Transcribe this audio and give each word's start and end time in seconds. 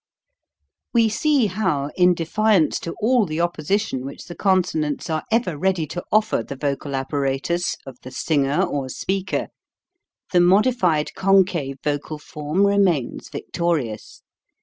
We 0.95 1.09
see 1.09 1.45
how 1.45 1.91
in 1.95 2.15
defiance 2.15 2.79
to 2.79 2.95
all 2.99 3.27
the 3.27 3.39
opposition 3.39 4.03
which 4.03 4.25
the 4.25 4.33
consonants 4.33 5.11
are 5.11 5.23
ever 5.31 5.55
ready 5.59 5.85
to 5.85 6.03
offer 6.11 6.41
the 6.41 6.55
vocal 6.55 6.95
apparatus 6.95 7.75
of 7.85 7.99
the 8.01 8.09
singer 8.09 8.63
or 8.63 8.89
speaker, 8.89 9.49
the 10.31 10.41
modified 10.41 11.13
concave 11.13 11.77
vocal 11.83 12.17
form 12.17 12.65
remains 12.65 13.29
victorious. 13.29 14.23